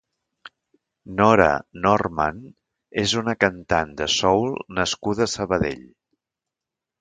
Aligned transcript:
Nora 1.17 1.49
Norman 1.83 2.39
és 3.03 3.13
una 3.21 3.35
cantant 3.45 3.93
de 4.01 4.09
soul 4.15 4.57
nascuda 4.81 5.29
a 5.29 5.33
Sabadell. 5.35 5.87